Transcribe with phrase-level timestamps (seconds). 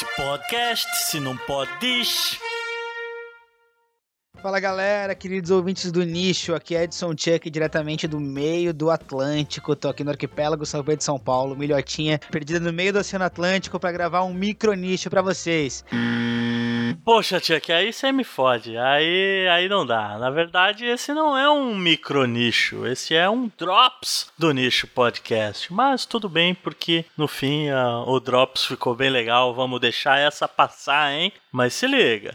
[0.00, 2.38] Se podcast, se não pode, diz.
[4.40, 9.76] Fala galera, queridos ouvintes do nicho, aqui é Edson Chuck, diretamente do meio do Atlântico.
[9.76, 13.26] Tô aqui no arquipélago São Pedro de São Paulo, milhotinha, perdida no meio do Oceano
[13.26, 15.84] Atlântico para gravar um micro nicho para vocês.
[17.04, 18.76] Poxa, Chuck, aí você me fode.
[18.76, 20.18] Aí, aí não dá.
[20.18, 25.72] Na verdade, esse não é um micro nicho, esse é um Drops do Nicho Podcast.
[25.72, 29.54] Mas tudo bem, porque no fim uh, o Drops ficou bem legal.
[29.54, 31.32] Vamos deixar essa passar, hein?
[31.50, 32.34] Mas se liga.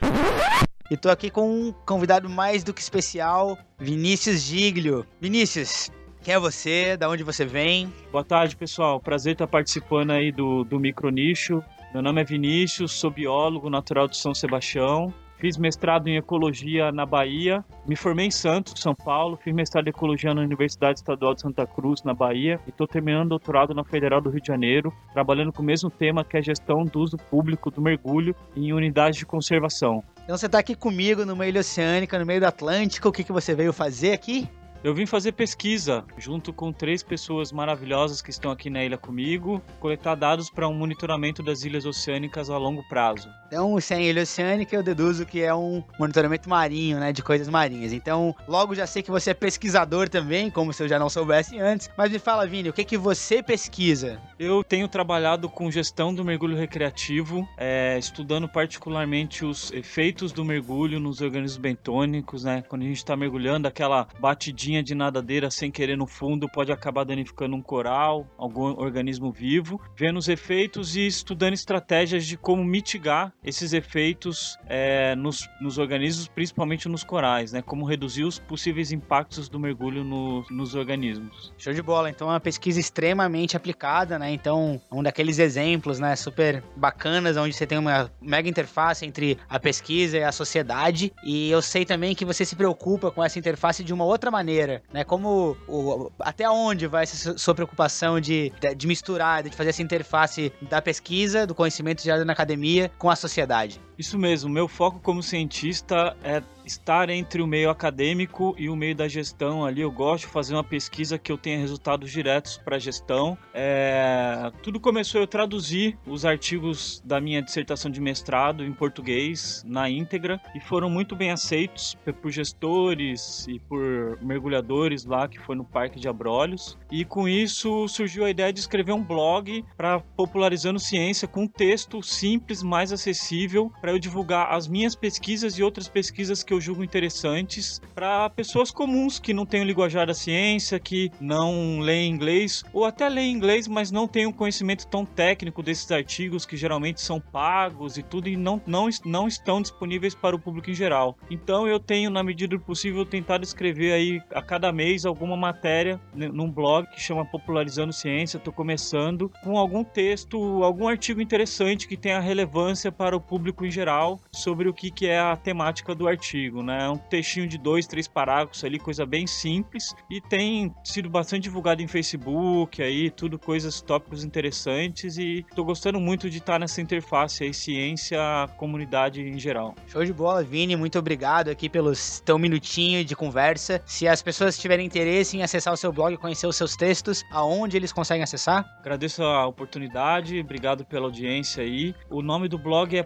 [0.90, 5.06] E tô aqui com um convidado mais do que especial, Vinícius Giglio.
[5.20, 5.90] Vinícius,
[6.26, 6.98] quem é você?
[6.98, 7.94] Da onde você vem?
[8.12, 9.00] Boa tarde, pessoal.
[9.00, 11.64] Prazer estar participando aí do, do Micronicho.
[11.94, 15.14] Meu nome é Vinícius, sou biólogo natural de São Sebastião.
[15.38, 19.92] Fiz mestrado em ecologia na Bahia, me formei em Santos, São Paulo, fiz mestrado em
[19.92, 24.20] ecologia na Universidade Estadual de Santa Cruz, na Bahia, e estou terminando doutorado na Federal
[24.20, 27.18] do Rio de Janeiro, trabalhando com o mesmo tema que é a gestão do uso
[27.30, 30.04] público do mergulho em unidades de conservação.
[30.24, 33.32] Então você está aqui comigo numa ilha oceânica, no meio do Atlântico, o que, que
[33.32, 34.50] você veio fazer aqui?
[34.86, 39.60] Eu vim fazer pesquisa junto com três pessoas maravilhosas que estão aqui na ilha comigo,
[39.80, 43.28] coletar dados para um monitoramento das ilhas oceânicas a longo prazo.
[43.48, 47.50] Então, se é ilha oceânica, eu deduzo que é um monitoramento marinho, né, de coisas
[47.50, 47.94] marinhas.
[47.94, 51.60] Então, logo já sei que você é pesquisador também, como se eu já não soubesse
[51.60, 51.90] antes.
[51.98, 54.22] Mas me fala, Vini, o que que você pesquisa?
[54.38, 61.00] Eu tenho trabalhado com gestão do mergulho recreativo, é, estudando particularmente os efeitos do mergulho
[61.00, 62.64] nos organismos bentônicos, né?
[62.68, 67.04] Quando a gente está mergulhando, aquela batidinha de nadadeira sem querer no fundo pode acabar
[67.04, 73.34] danificando um coral, algum organismo vivo, vendo os efeitos e estudando estratégias de como mitigar
[73.44, 77.62] esses efeitos é, nos, nos, organismos, principalmente nos corais, né?
[77.62, 81.54] Como reduzir os possíveis impactos do mergulho no, nos organismos.
[81.58, 82.10] Show de bola.
[82.10, 84.32] Então é uma pesquisa extremamente aplicada, né?
[84.32, 89.60] Então, um daqueles exemplos, né, super bacanas, onde você tem uma mega interface entre a
[89.60, 91.12] pesquisa e a sociedade.
[91.24, 94.55] E eu sei também que você se preocupa com essa interface de uma outra maneira,
[94.92, 95.04] né?
[95.04, 100.52] Como o, até onde vai essa sua preocupação de, de misturar, de fazer essa interface
[100.62, 103.82] da pesquisa, do conhecimento gerado na academia com a sociedade?
[103.98, 108.96] Isso mesmo, meu foco como cientista é estar entre o meio acadêmico e o meio
[108.96, 109.82] da gestão ali.
[109.82, 113.38] Eu gosto de fazer uma pesquisa que eu tenha resultados diretos para a gestão.
[113.54, 114.52] É...
[114.64, 120.42] Tudo começou eu traduzir os artigos da minha dissertação de mestrado em português na íntegra
[120.56, 126.00] e foram muito bem aceitos por gestores e por mergulhadores lá que foi no Parque
[126.00, 126.78] de Abrolhos.
[126.92, 131.48] E com isso surgiu a ideia de escrever um blog para popularizando ciência com um
[131.48, 136.60] texto simples, mais acessível para eu divulgar as minhas pesquisas e outras pesquisas que eu
[136.60, 142.12] julgo interessantes para pessoas comuns que não têm o linguajar da ciência, que não leem
[142.12, 146.58] inglês, ou até leem inglês, mas não têm um conhecimento tão técnico desses artigos que
[146.58, 150.74] geralmente são pagos e tudo e não, não, não estão disponíveis para o público em
[150.74, 151.16] geral.
[151.30, 156.02] Então eu tenho, na medida do possível, tentado escrever aí a cada mês alguma matéria
[156.12, 158.38] num blog que chama Popularizando Ciência.
[158.38, 163.75] Estou começando com algum texto, algum artigo interessante que tenha relevância para o público em
[163.76, 166.86] geral sobre o que, que é a temática do artigo né?
[166.86, 171.44] É um textinho de dois, três parágrafos ali, coisa bem simples e tem sido bastante
[171.44, 176.82] divulgado em Facebook aí, tudo coisas, tópicos interessantes e tô gostando muito de estar nessa
[176.82, 178.20] interface aí, ciência,
[178.58, 179.76] comunidade em geral.
[179.88, 181.92] Show de bola, Vini, muito obrigado aqui pelo
[182.24, 183.82] teu minutinho de conversa.
[183.86, 187.78] Se as pessoas tiverem interesse em acessar o seu blog, conhecer os seus textos, aonde
[187.78, 188.66] eles conseguem acessar?
[188.80, 191.96] Agradeço a oportunidade, obrigado pela audiência aí.
[192.10, 193.04] O nome do blog é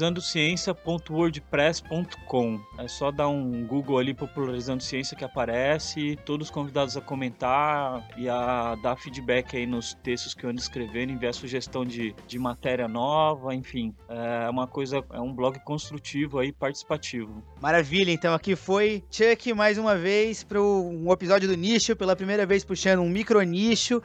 [0.00, 2.60] popularizandociência.wordpress.com.
[2.78, 8.28] É só dar um Google ali popularizando ciência que aparece, todos convidados a comentar e
[8.28, 12.88] a dar feedback aí nos textos que eu ando escrevendo, enviar sugestão de, de matéria
[12.88, 13.94] nova, enfim.
[14.08, 17.42] É uma coisa, é um blog construtivo aí, participativo.
[17.60, 22.46] Maravilha, então aqui foi Chuck mais uma vez para um episódio do nicho, pela primeira
[22.46, 24.02] vez puxando um micro nicho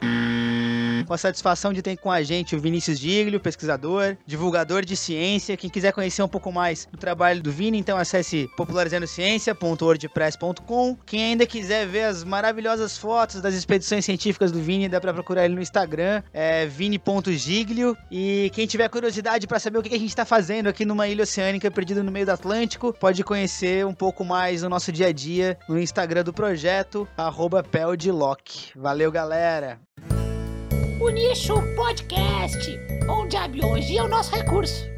[1.06, 5.56] com a satisfação de ter com a gente o Vinícius Giglio, pesquisador, divulgador de ciência.
[5.56, 10.98] Quem quiser conhecer um pouco mais do trabalho do Vini, então acesse popularizandociência.wordpress.com.
[11.06, 15.44] Quem ainda quiser ver as maravilhosas fotos das expedições científicas do Vini, dá para procurar
[15.44, 17.96] ele no Instagram, é vini.giglio.
[18.10, 21.22] E quem tiver curiosidade para saber o que a gente está fazendo aqui numa ilha
[21.22, 25.12] oceânica perdida no meio do Atlântico, pode conhecer um pouco mais o nosso dia a
[25.12, 27.64] dia no Instagram do projeto, arroba
[28.74, 29.78] Valeu, galera!
[30.98, 34.95] O Nicho Podcast, onde a biologia é o nosso recurso.